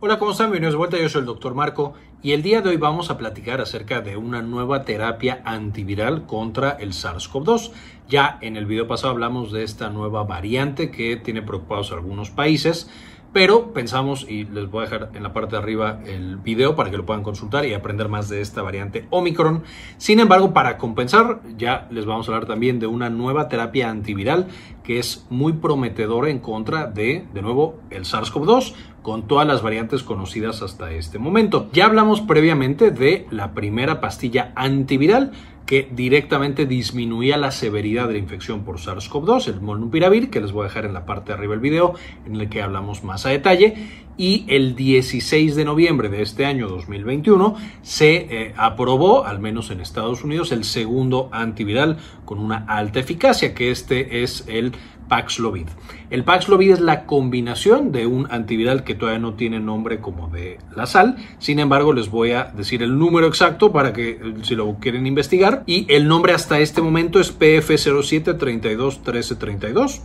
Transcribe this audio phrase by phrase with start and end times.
[0.00, 0.52] Hola, ¿cómo están?
[0.52, 3.18] Bienvenidos de vuelta, yo soy el doctor Marco y el día de hoy vamos a
[3.18, 7.72] platicar acerca de una nueva terapia antiviral contra el SARS-CoV-2.
[8.08, 12.88] Ya en el video pasado hablamos de esta nueva variante que tiene preocupados algunos países,
[13.32, 16.90] pero pensamos, y les voy a dejar en la parte de arriba el video para
[16.90, 19.62] que lo puedan consultar y aprender más de esta variante Omicron.
[19.96, 24.48] Sin embargo, para compensar, ya les vamos a hablar también de una nueva terapia antiviral
[24.82, 30.02] que es muy prometedora en contra de, de nuevo, el SARS-CoV-2 con todas las variantes
[30.02, 31.68] conocidas hasta este momento.
[31.72, 35.32] Ya hablamos previamente de la primera pastilla antiviral
[35.68, 40.62] que directamente disminuía la severidad de la infección por SARS-CoV-2, el molnupiravir, que les voy
[40.62, 41.92] a dejar en la parte de arriba del video,
[42.24, 43.74] en el que hablamos más a detalle.
[44.16, 49.82] Y el 16 de noviembre de este año 2021 se eh, aprobó, al menos en
[49.82, 54.72] Estados Unidos, el segundo antiviral con una alta eficacia, que este es el
[55.08, 55.66] Paxlovid.
[56.10, 60.58] El Paxlovid es la combinación de un antiviral que todavía no tiene nombre como de
[60.74, 61.16] la sal.
[61.38, 65.06] Sin embargo, les voy a decir el número exacto para que eh, si lo quieren
[65.06, 65.64] investigar.
[65.66, 70.00] Y el nombre hasta este momento es PF07321332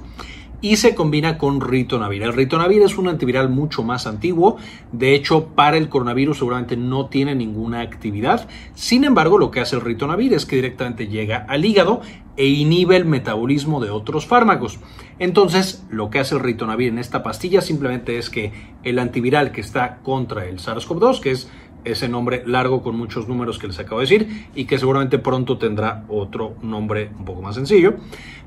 [0.63, 2.23] y se combina con ritonavir.
[2.23, 4.55] El ritonavir es un antiviral mucho más antiguo,
[4.93, 9.75] de hecho para el coronavirus seguramente no tiene ninguna actividad, sin embargo lo que hace
[9.75, 12.01] el ritonavir es que directamente llega al hígado
[12.35, 14.79] e inhibe el metabolismo de otros fármacos.
[15.19, 18.51] Entonces, lo que hace el ritonavir en esta pastilla simplemente es que
[18.83, 21.49] el antiviral que está contra el SARS-CoV-2, que es
[21.85, 25.57] ese nombre largo con muchos números que les acabo de decir y que seguramente pronto
[25.57, 27.95] tendrá otro nombre un poco más sencillo,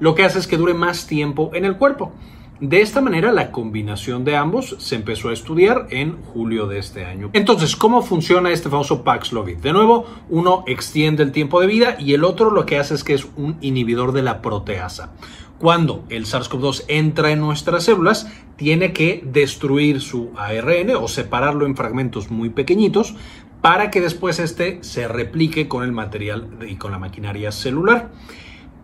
[0.00, 2.12] lo que hace es que dure más tiempo en el cuerpo.
[2.60, 7.04] De esta manera, la combinación de ambos se empezó a estudiar en julio de este
[7.04, 7.28] año.
[7.34, 9.58] Entonces, ¿cómo funciona este famoso Paxlovid?
[9.58, 13.04] De nuevo, uno extiende el tiempo de vida y el otro lo que hace es
[13.04, 15.12] que es un inhibidor de la proteasa.
[15.58, 18.26] Cuando el SARS-CoV-2 entra en nuestras células,
[18.56, 23.16] tiene que destruir su ARN o separarlo en fragmentos muy pequeñitos
[23.60, 28.12] para que después este se replique con el material y con la maquinaria celular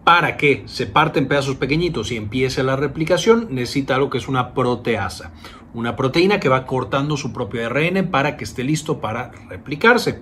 [0.05, 4.53] para que se parten pedazos pequeñitos y empiece la replicación, necesita algo que es una
[4.53, 5.33] proteasa,
[5.75, 10.21] una proteína que va cortando su propio ARN para que esté listo para replicarse.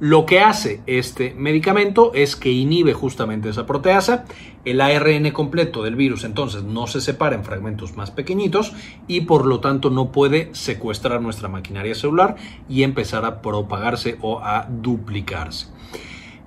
[0.00, 4.24] Lo que hace este medicamento es que inhibe justamente esa proteasa,
[4.64, 8.72] el ARN completo del virus entonces no se separa en fragmentos más pequeñitos
[9.06, 12.36] y por lo tanto no puede secuestrar nuestra maquinaria celular
[12.68, 15.68] y empezar a propagarse o a duplicarse.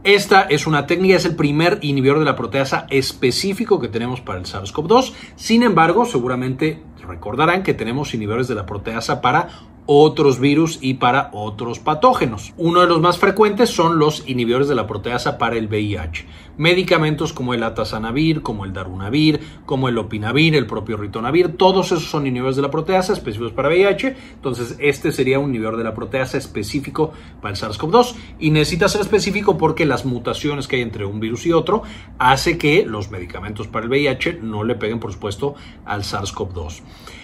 [0.03, 4.37] Esta es una técnica, es el primer inhibidor de la proteasa específico que tenemos para
[4.37, 5.13] el SARS-CoV-2.
[5.37, 9.47] Sin embargo, seguramente recordarán que tenemos inhibidores de la proteasa para
[9.85, 12.53] otros virus y para otros patógenos.
[12.57, 16.25] Uno de los más frecuentes son los inhibidores de la proteasa para el VIH.
[16.55, 22.09] Medicamentos como el atazanavir, como el darunavir, como el opinavir, el propio ritonavir, todos esos
[22.09, 24.16] son inhibidores de la proteasa específicos para VIH.
[24.35, 27.11] Entonces, este sería un inhibidor de la proteasa específico
[27.41, 31.45] para el SARS-CoV-2 y necesita ser específico porque las mutaciones que hay entre un virus
[31.45, 31.83] y otro
[32.19, 35.55] hace que los medicamentos para el VIH no le peguen, por supuesto,
[35.85, 36.81] al SARS-CoV-2.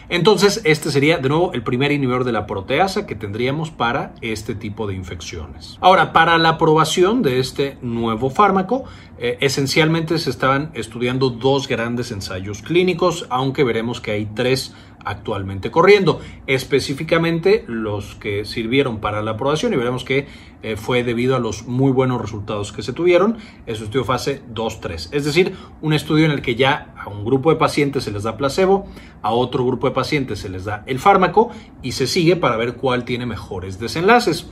[0.09, 4.55] Entonces, este sería de nuevo el primer inhibidor de la proteasa que tendríamos para este
[4.55, 5.77] tipo de infecciones.
[5.81, 8.85] Ahora, para la aprobación de este nuevo fármaco,
[9.19, 14.73] eh, esencialmente se estaban estudiando dos grandes ensayos clínicos, aunque veremos que hay tres
[15.05, 20.27] actualmente corriendo, específicamente los que sirvieron para la aprobación y veremos que
[20.61, 25.09] eh, fue debido a los muy buenos resultados que se tuvieron, es estudio fase 2-3,
[25.11, 28.23] es decir, un estudio en el que ya a un grupo de pacientes se les
[28.23, 28.87] da placebo,
[29.21, 31.51] a otro grupo de pacientes se les da el fármaco
[31.81, 34.47] y se sigue para ver cuál tiene mejores desenlaces.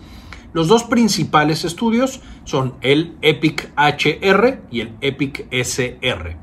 [0.54, 6.38] Los dos principales estudios son el EPIC-HR y el EPIC-SR.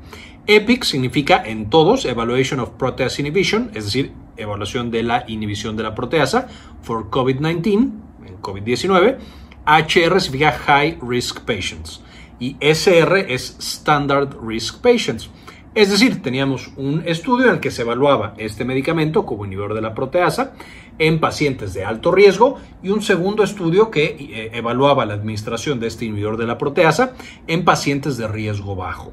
[0.47, 5.83] EPIC significa en todos Evaluation of Protease Inhibition, es decir, evaluación de la inhibición de
[5.83, 6.47] la proteasa
[6.81, 7.91] for COVID-19,
[8.27, 9.17] en COVID-19.
[9.65, 12.01] HR significa High Risk Patients
[12.39, 15.29] y SR es Standard Risk Patients.
[15.73, 19.81] Es decir, teníamos un estudio en el que se evaluaba este medicamento como inhibidor de
[19.81, 20.53] la proteasa
[20.99, 25.87] en pacientes de alto riesgo y un segundo estudio que eh, evaluaba la administración de
[25.87, 27.13] este inhibidor de la proteasa
[27.47, 29.11] en pacientes de riesgo bajo.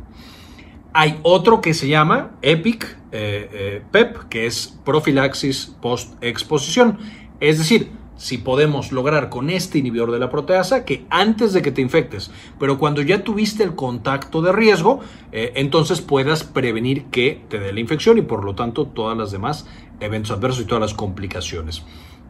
[0.95, 6.99] Hay otro que se llama EPIC eh, eh, PEP, que es profilaxis post-exposición.
[7.41, 11.73] Es decir, si podemos lograr con este inhibidor de la proteasa que antes de que
[11.73, 15.01] te infectes, pero cuando ya tuviste el contacto de riesgo,
[15.33, 19.33] eh, entonces puedas prevenir que te dé la infección y por lo tanto todas las
[19.33, 19.67] demás
[20.01, 21.83] eventos adversos y todas las complicaciones.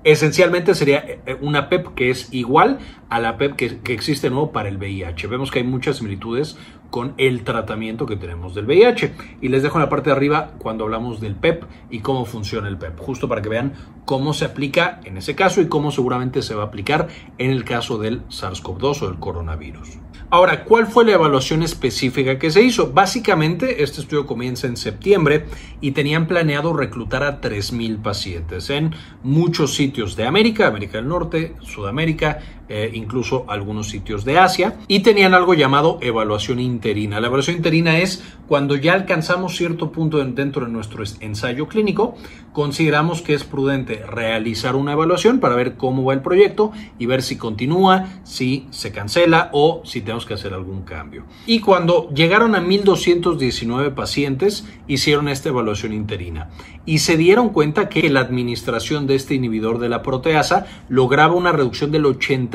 [0.04, 2.78] Esencialmente sería eh, eh, una PEP que es igual
[3.08, 5.28] a la PEP que, existe nuevo para el VIH.
[5.28, 6.56] Vemos que hay muchas similitudes
[6.90, 9.14] con el tratamiento que tenemos del VIH.
[9.40, 12.68] Y les dejo en la parte de arriba cuando hablamos del PEP y cómo funciona
[12.68, 16.42] el PEP, justo para que vean cómo se aplica en ese caso y cómo seguramente
[16.42, 17.08] se va a aplicar
[17.38, 19.98] en el caso del SARS-CoV-2 o del coronavirus.
[20.34, 22.90] Ahora, ¿cuál fue la evaluación específica que se hizo?
[22.90, 25.44] Básicamente, este estudio comienza en septiembre
[25.82, 31.54] y tenían planeado reclutar a 3.000 pacientes en muchos sitios de América, América del Norte,
[31.60, 37.20] Sudamérica, eh, incluso algunos sitios de Asia, y tenían algo llamado evaluación interina.
[37.20, 42.14] La evaluación interina es cuando ya alcanzamos cierto punto dentro de nuestro ensayo clínico,
[42.52, 47.22] consideramos que es prudente realizar una evaluación para ver cómo va el proyecto y ver
[47.22, 51.24] si continúa, si se cancela o si tenemos que hacer algún cambio.
[51.46, 56.50] Y cuando llegaron a 1.219 pacientes, hicieron esta evaluación interina
[56.84, 61.52] y se dieron cuenta que la administración de este inhibidor de la proteasa lograba una
[61.52, 62.06] reducción del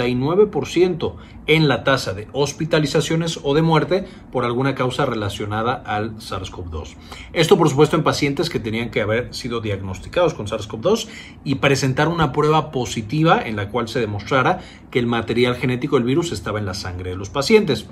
[0.07, 1.15] 89%
[1.47, 6.95] en la tasa de hospitalizaciones o de muerte por alguna causa relacionada al SARS-CoV-2.
[7.33, 11.07] Esto, por supuesto, en pacientes que tenían que haber sido diagnosticados con SARS-CoV-2
[11.43, 14.59] y presentar una prueba positiva en la cual se demostrara
[14.91, 17.87] que el material genético del virus estaba en la sangre de los pacientes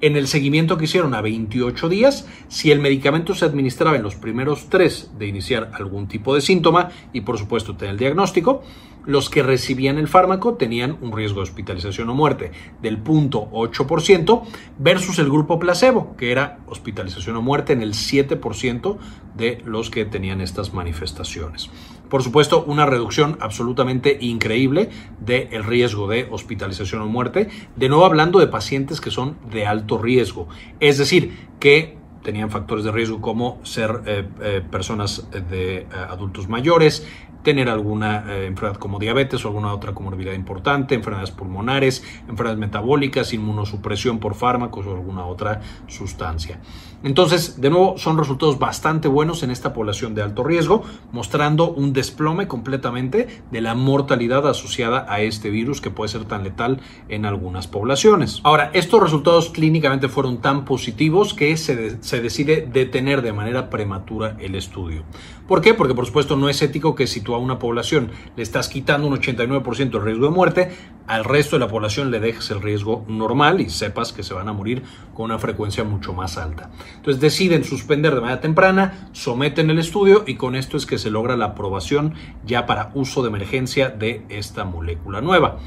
[0.00, 4.14] en el seguimiento que hicieron a 28 días, si el medicamento se administraba en los
[4.14, 8.62] primeros tres de iniciar algún tipo de síntoma y por supuesto tener el diagnóstico,
[9.08, 12.52] los que recibían el fármaco tenían un riesgo de hospitalización o muerte
[12.82, 14.42] del 0.8%
[14.78, 18.98] versus el grupo placebo, que era hospitalización o muerte en el 7%
[19.34, 21.70] de los que tenían estas manifestaciones.
[22.10, 24.90] Por supuesto, una reducción absolutamente increíble
[25.20, 29.96] del riesgo de hospitalización o muerte, de nuevo hablando de pacientes que son de alto
[29.96, 30.48] riesgo,
[30.80, 36.48] es decir, que tenían factores de riesgo como ser eh, eh, personas de eh, adultos
[36.48, 37.06] mayores,
[37.42, 43.32] tener alguna eh, enfermedad como diabetes o alguna otra comorbilidad importante, enfermedades pulmonares, enfermedades metabólicas,
[43.32, 46.60] inmunosupresión por fármacos o alguna otra sustancia.
[47.04, 50.82] Entonces, de nuevo, son resultados bastante buenos en esta población de alto riesgo,
[51.12, 56.42] mostrando un desplome completamente de la mortalidad asociada a este virus que puede ser tan
[56.42, 58.40] letal en algunas poblaciones.
[58.42, 64.36] Ahora, estos resultados clínicamente fueron tan positivos que se, se decide detener de manera prematura
[64.40, 65.04] el estudio.
[65.46, 65.72] ¿Por qué?
[65.72, 69.14] Porque por supuesto no es ético que si a una población le estás quitando un
[69.14, 70.70] 89% del riesgo de muerte,
[71.06, 74.48] al resto de la población le dejes el riesgo normal y sepas que se van
[74.48, 74.82] a morir
[75.14, 76.70] con una frecuencia mucho más alta.
[76.96, 81.10] Entonces deciden suspender de manera temprana, someten el estudio y con esto es que se
[81.10, 82.14] logra la aprobación
[82.44, 85.58] ya para uso de emergencia de esta molécula nueva.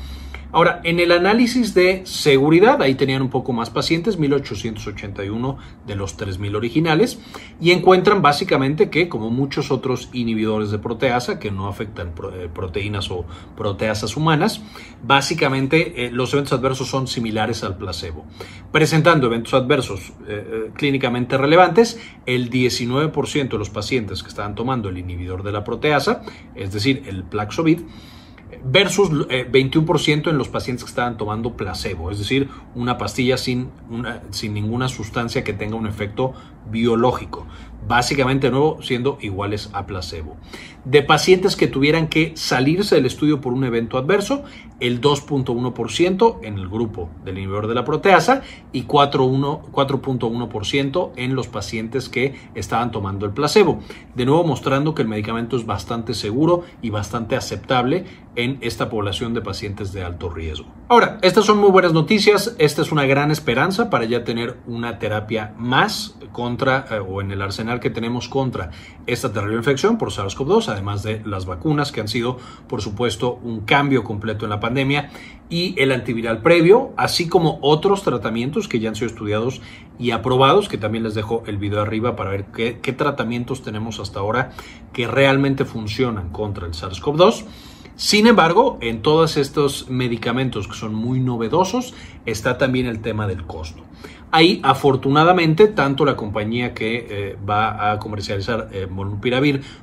[0.53, 5.57] Ahora, en el análisis de seguridad, ahí tenían un poco más pacientes, 1881
[5.87, 7.19] de los 3000 originales,
[7.61, 13.09] y encuentran básicamente que, como muchos otros inhibidores de proteasa que no afectan eh, proteínas
[13.11, 13.25] o
[13.55, 14.61] proteasas humanas,
[15.03, 18.25] básicamente eh, los eventos adversos son similares al placebo.
[18.73, 24.97] Presentando eventos adversos eh, clínicamente relevantes, el 19% de los pacientes que estaban tomando el
[24.97, 26.23] inhibidor de la proteasa,
[26.55, 27.81] es decir, el Plaxovid,
[28.63, 33.69] versus 21% eh, en los pacientes que estaban tomando placebo, es decir, una pastilla sin,
[34.31, 36.33] sin ninguna sustancia que tenga un efecto
[36.69, 37.47] biológico
[37.87, 40.35] básicamente de nuevo siendo iguales a placebo.
[40.83, 44.43] De pacientes que tuvieran que salirse del estudio por un evento adverso,
[44.79, 48.41] el 2.1% en el grupo del inhibidor de la proteasa
[48.71, 53.81] y 4.1% en los pacientes que estaban tomando el placebo.
[54.15, 58.05] De nuevo mostrando que el medicamento es bastante seguro y bastante aceptable
[58.35, 60.67] en esta población de pacientes de alto riesgo.
[60.87, 64.99] Ahora, estas son muy buenas noticias, esta es una gran esperanza para ya tener una
[64.99, 68.71] terapia más contra eh, o en el arsenal que tenemos contra
[69.07, 72.37] esta terrible infección por SARS-CoV-2, además de las vacunas que han sido,
[72.67, 75.09] por supuesto, un cambio completo en la pandemia
[75.49, 79.61] y el antiviral previo, así como otros tratamientos que ya han sido estudiados
[79.99, 83.99] y aprobados, que también les dejo el video arriba para ver qué, qué tratamientos tenemos
[83.99, 84.51] hasta ahora
[84.93, 87.45] que realmente funcionan contra el SARS-CoV-2.
[87.95, 91.93] Sin embargo, en todos estos medicamentos que son muy novedosos
[92.25, 93.83] está también el tema del costo.
[94.33, 98.87] Ahí, afortunadamente, tanto la compañía que eh, va a comercializar eh,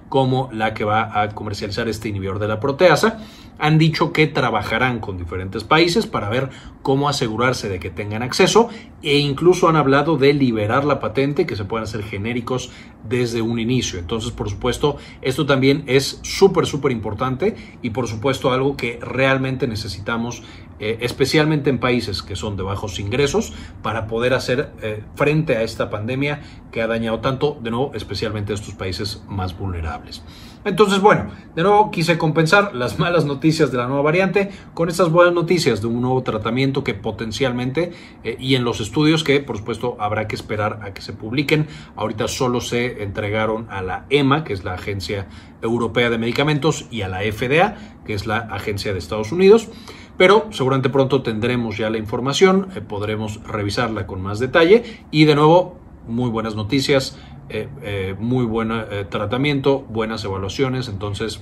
[0.09, 3.19] como la que va a comercializar este inhibidor de la proteasa
[3.59, 6.49] han dicho que trabajarán con diferentes países para ver
[6.83, 8.69] cómo asegurarse de que tengan acceso
[9.03, 12.71] e incluso han hablado de liberar la patente que se puedan hacer genéricos
[13.09, 13.99] desde un inicio.
[13.99, 19.67] Entonces, por supuesto, esto también es súper, súper importante y por supuesto algo que realmente
[19.67, 20.43] necesitamos,
[20.81, 25.63] eh, especialmente en países que son de bajos ingresos, para poder hacer eh, frente a
[25.63, 26.41] esta pandemia
[26.73, 30.23] que ha dañado tanto, de nuevo, especialmente a estos países más vulnerables.
[30.65, 35.11] Entonces, bueno, de nuevo quise compensar las malas noticias de la nueva variante con estas
[35.11, 37.93] buenas noticias de un nuevo tratamiento que potencialmente
[38.25, 41.67] eh, y en los estudios que por supuesto habrá que esperar a que se publiquen.
[41.97, 45.27] Ahorita solo se entregaron a la EMA, que es la Agencia
[45.63, 49.69] Europea de Medicamentos, y a la FDA, que es la Agencia de Estados Unidos.
[50.19, 55.37] Pero seguramente pronto tendremos ya la información, eh, podremos revisarla con más detalle y de
[55.37, 58.71] nuevo muy buenas noticias, eh, eh, muy buen
[59.09, 61.41] tratamiento, buenas evaluaciones, entonces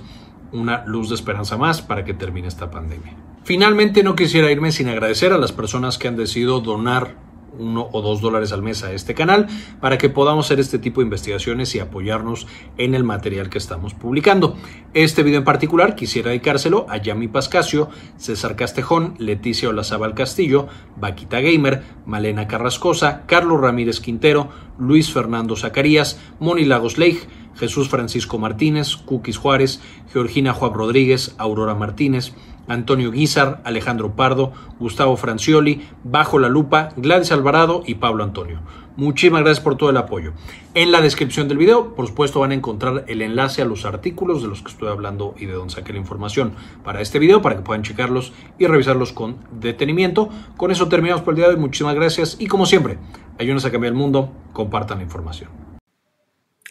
[0.51, 3.13] una luz de esperanza más para que termine esta pandemia.
[3.43, 7.15] Finalmente no quisiera irme sin agradecer a las personas que han decidido donar
[7.59, 9.47] uno o dos dólares al mes a este canal
[9.81, 12.47] para que podamos hacer este tipo de investigaciones y apoyarnos
[12.77, 14.55] en el material que estamos publicando.
[14.93, 21.39] Este video en particular quisiera dedicárselo a Yami Pascasio, César Castejón, Leticia Olazábal Castillo, Vaquita
[21.39, 27.19] Gamer, Malena Carrascosa, Carlos Ramírez Quintero, Luis Fernando Zacarías, Moni Lagos Leigh,
[27.55, 29.81] Jesús Francisco Martínez, Cookies Juárez,
[30.13, 32.33] Georgina Juan Rodríguez, Aurora Martínez,
[32.67, 38.59] Antonio Guizar, Alejandro Pardo, Gustavo Francioli, Bajo la Lupa, Gladys Alvarado y Pablo Antonio.
[38.97, 40.33] Muchísimas gracias por todo el apoyo.
[40.73, 44.41] En la descripción del video, por supuesto, van a encontrar el enlace a los artículos
[44.41, 47.57] de los que estoy hablando y de donde saqué la información para este video, para
[47.57, 50.29] que puedan checarlos y revisarlos con detenimiento.
[50.57, 51.59] Con eso terminamos por el día de hoy.
[51.59, 52.97] Muchísimas gracias y como siempre,
[53.37, 55.76] ayúdenos a cambiar el mundo, compartan la información.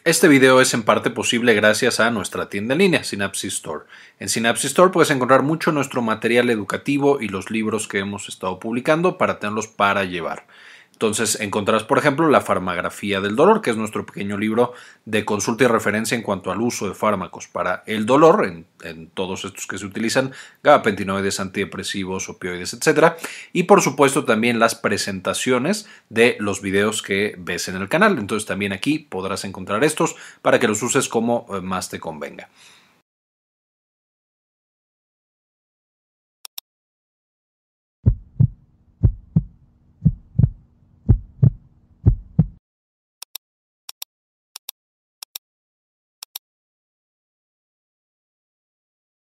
[0.07, 3.87] Este video es en parte posible gracias a nuestra tienda en línea, Synapsis Store.
[4.21, 8.61] En Synapsis Store puedes encontrar mucho nuestro material educativo y los libros que hemos estado
[8.61, 10.47] publicando para tenerlos para llevar.
[10.97, 14.73] Entonces encontrarás, por ejemplo, la farmagrafía del dolor, que es nuestro pequeño libro
[15.05, 18.47] de consulta y referencia en cuanto al uso de fármacos para el dolor,
[18.83, 23.13] en, todos estos que se utilizan, gabapentinoides, antidepresivos, opioides, etc.
[23.53, 28.19] Y por supuesto también las presentaciones de los videos que ves en el canal.
[28.19, 32.49] Entonces también aquí podrás encontrar estos para que los uses como eh, más te convenga.